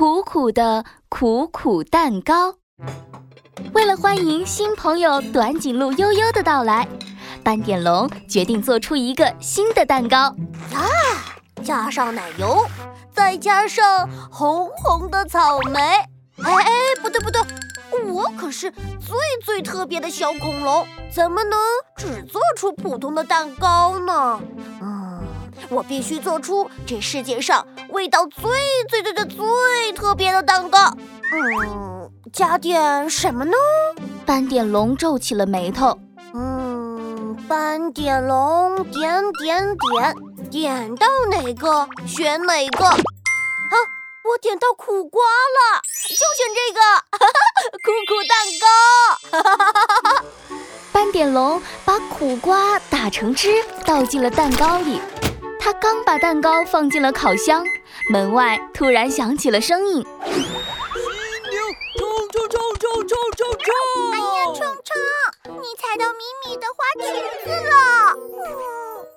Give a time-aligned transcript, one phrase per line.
[0.00, 2.54] 苦苦的苦苦蛋糕。
[3.74, 6.88] 为了欢迎新朋友短颈鹿悠悠的到来，
[7.44, 10.34] 斑点龙决定做出一个新的蛋糕。
[10.72, 10.88] 啊，
[11.62, 12.66] 加上奶油，
[13.12, 15.78] 再加上红红的草莓。
[15.78, 16.06] 哎
[16.44, 16.70] 哎，
[17.02, 17.42] 不对不对，
[18.10, 21.58] 我可是最最特别的小恐龙，怎么能
[21.98, 24.40] 只做出普通的蛋糕呢？
[25.70, 28.42] 嗯，我必须做出这世界上味道最
[28.88, 30.78] 最最最最特别的蛋糕。
[31.32, 33.52] 嗯，加点什么呢？
[34.26, 35.98] 斑点龙皱起了眉头。
[36.34, 40.14] 嗯，斑点龙点点点，
[40.50, 42.84] 点到哪个选哪个。
[42.84, 43.76] 啊，
[44.24, 46.80] 我点到苦瓜了，就选这个，
[47.84, 48.66] 苦苦蛋糕。
[49.38, 50.24] 哈
[50.92, 55.00] 斑点龙把苦瓜打成汁，倒进了蛋糕里。
[55.74, 57.64] 刚把蛋糕放进了烤箱，
[58.10, 60.04] 门外突然响起了声音。
[60.24, 60.30] 犀
[61.50, 61.60] 牛
[61.98, 67.12] 冲冲冲冲冲冲冲哎呀，冲冲，你踩到米米的花裙
[67.44, 68.16] 子了！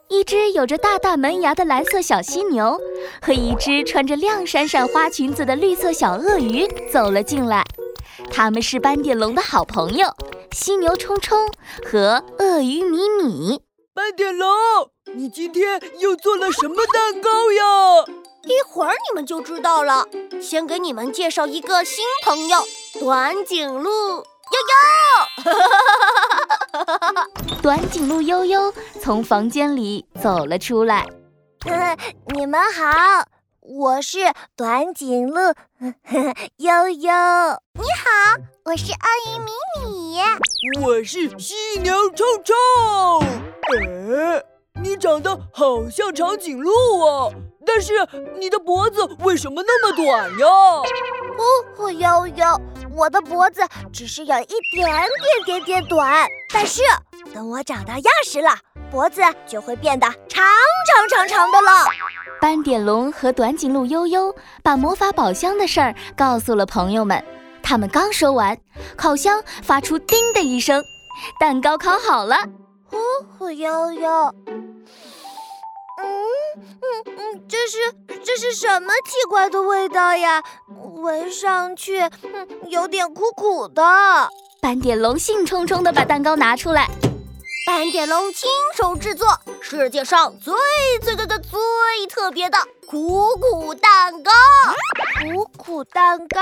[0.10, 2.80] 一只有着大大门牙的蓝色小犀牛
[3.22, 7.66] 和一只穿着亮闪闪花裙子的绿色小鳄鱼走了进来。
[8.30, 10.08] 他们是斑点龙的好朋友，
[10.52, 11.48] 犀牛冲冲
[11.84, 13.62] 和鳄鱼米米。
[13.94, 14.48] 斑点龙，
[15.16, 17.64] 你今天又做了什么蛋糕呀？
[18.44, 20.06] 一会儿你们就知道了。
[20.42, 22.58] 先给你们介绍一个新朋友——
[23.00, 24.26] 短颈鹿悠
[24.72, 25.54] 悠。
[27.62, 31.08] 短颈鹿悠悠从房间里走了出来。
[32.34, 33.26] 你们好，
[33.62, 35.40] 我是短颈鹿
[36.58, 37.12] 悠悠。
[37.74, 38.10] 你好，
[38.66, 38.98] 我是鳄
[39.30, 39.52] 鱼米
[39.88, 40.20] 米。
[40.84, 42.56] 我是犀牛冲冲。
[43.72, 44.44] 哎，
[44.84, 47.30] 你长得好像长颈鹿啊！
[47.66, 47.94] 但是
[48.38, 50.46] 你的脖子为什么那么短呀？
[51.78, 52.62] 哦，悠悠，
[52.94, 53.62] 我的脖子
[53.94, 56.82] 只是有一点点点点短，但是
[57.34, 58.50] 等我长到样时了，
[58.92, 60.44] 脖子就会变得长
[60.86, 61.72] 长长长的了。
[62.42, 67.24] 斑点龙和短颈鹿悠悠把魔法宝箱的事儿告诉了朋友们。
[67.64, 68.58] 他们刚说完，
[68.98, 70.84] 烤箱发出“叮”的一声，
[71.40, 72.36] 蛋糕烤好了。
[72.92, 74.36] 哦，悠悠。
[76.56, 77.78] 嗯嗯，这是
[78.24, 80.44] 这是什么奇怪的味道呀？
[81.02, 83.84] 闻上去嗯有点苦苦的。
[84.62, 86.90] 斑点龙兴冲冲地把蛋糕拿出来。
[87.66, 89.28] 斑点龙亲手制作
[89.62, 90.54] 世界上最
[91.02, 94.32] 最最最最特别的苦苦蛋糕。
[95.22, 96.42] 苦苦蛋糕？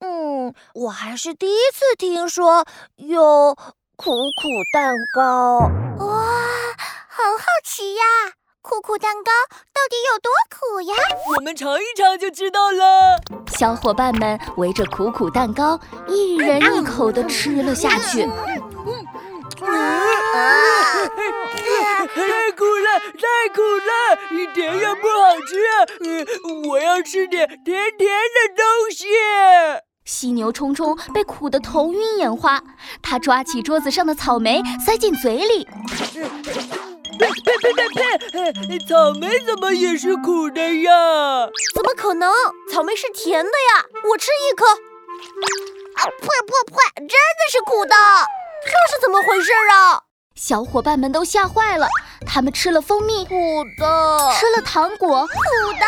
[0.00, 2.64] 嗯，我还是第一次听说
[2.96, 3.56] 有
[3.96, 5.58] 苦苦蛋糕。
[5.98, 6.06] 哇，
[7.08, 8.02] 好好奇呀！
[8.68, 9.32] 苦苦蛋糕
[9.72, 10.94] 到底有多苦呀？
[11.34, 13.18] 我们尝一尝就知道了。
[13.56, 18.28] 小伙伴们围着苦苦蛋糕，一人一口的吃了下去。
[22.14, 26.68] 太苦了，太苦了，一点也不好吃。
[26.68, 29.06] 我要吃点甜甜的东西。
[30.04, 32.62] 犀牛冲冲被苦得头晕眼花，
[33.00, 35.66] 他抓起桌子上的草莓塞进嘴里。
[37.18, 37.88] 呸呸呸
[38.68, 38.78] 呸！
[38.86, 40.92] 草莓怎么也是苦的呀？
[41.74, 42.32] 怎么可能？
[42.72, 43.84] 草莓是甜的呀！
[44.10, 44.66] 我吃一颗。
[44.66, 46.76] 啊呸呸呸！
[46.96, 47.94] 真的是苦的，
[48.64, 50.02] 这是怎么回事啊？
[50.36, 51.88] 小伙伴们都吓坏了，
[52.24, 53.34] 他们吃了蜂蜜，苦
[53.76, 55.32] 的；吃了糖果，苦
[55.80, 55.86] 的；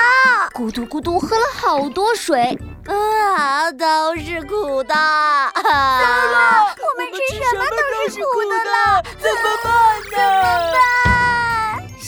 [0.53, 2.59] 咕嘟咕嘟喝了好多水，
[2.89, 4.95] 啊，都是苦的。
[4.95, 8.59] 糟了，我们吃什么都是苦的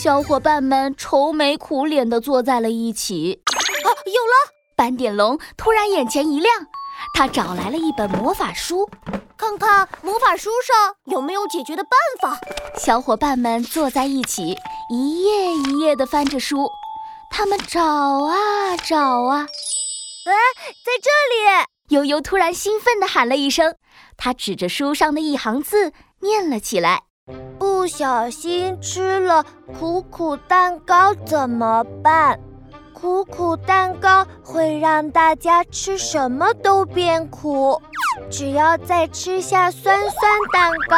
[0.03, 3.41] 小伙伴们愁眉苦脸地坐在了一起。
[3.45, 4.53] 啊，有了！
[4.75, 6.53] 斑点龙突然眼前一亮，
[7.15, 8.91] 他找来了一本魔法书。
[9.37, 12.37] 看看魔法书上有没有解决的办法。
[12.77, 14.57] 小伙伴们坐在一起，
[14.91, 16.69] 一页一页地翻着书。
[17.31, 19.47] 他们找啊找啊，
[20.27, 20.35] 哎，
[20.85, 21.95] 在这里！
[21.95, 23.77] 悠悠突然兴奋地喊了一声，
[24.17, 25.93] 他指着书上的一行字
[26.23, 27.05] 念了起来
[27.59, 29.45] ：“不小心吃了
[29.79, 32.39] 苦苦蛋糕怎么办？
[32.93, 37.81] 苦苦蛋糕会让大家吃什么都变苦。”
[38.31, 40.97] 只要再吃下酸酸蛋糕、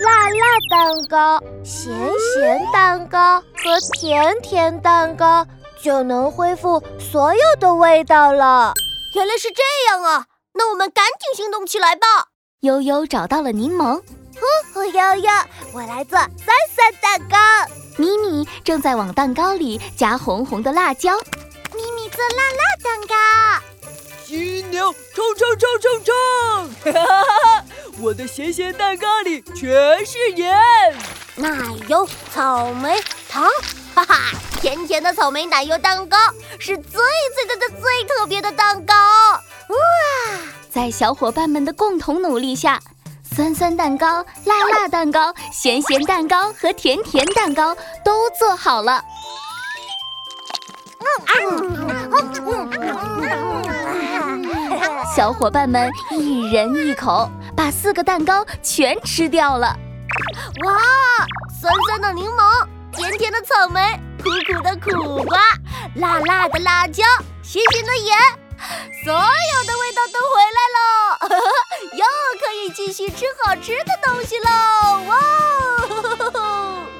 [0.00, 1.92] 辣辣蛋糕、咸
[2.34, 5.46] 咸蛋糕和甜甜蛋糕，
[5.82, 8.72] 就能恢复所有的味道了。
[9.14, 10.26] 原来是这样啊！
[10.54, 12.06] 那我们赶紧行动起来吧。
[12.60, 14.00] 悠悠找到了柠檬，
[14.92, 15.30] 悠悠，
[15.72, 16.30] 我来做酸
[16.74, 17.36] 酸蛋糕。
[17.96, 21.16] 咪咪正在往蛋糕里加红红的辣椒，
[21.74, 23.14] 咪咪做辣辣蛋糕。
[24.24, 26.92] 犀牛冲冲冲冲冲！
[26.92, 27.64] 哈哈哈哈！
[28.00, 30.56] 我的咸咸蛋糕里全是盐。
[31.36, 31.48] 奶
[31.86, 33.48] 油、草莓、糖，
[33.94, 34.16] 哈哈！
[34.60, 36.18] 甜甜的草莓奶油蛋糕
[36.58, 38.94] 是最最最最最特别的蛋糕。
[38.94, 39.76] 哇！
[40.70, 42.80] 在小伙伴们的共同努力下，
[43.36, 49.04] 酸酸蛋糕、辣辣蛋糕、咸咸蛋糕和甜甜蛋糕都做好了。
[55.14, 59.76] 小伙伴们一人一口，把四个蛋糕全吃掉了。
[60.64, 60.72] 哇！
[61.60, 65.38] 酸酸的柠檬，甜甜的草莓，苦苦的苦瓜，
[65.96, 67.04] 辣辣的辣椒，
[67.42, 68.16] 咸咸的盐，
[69.04, 70.65] 所有的味道都回来！
[72.76, 74.50] 继续吃好吃的东西喽
[75.08, 75.86] 哇哦！
[75.88, 76.95] 吼吼吼吼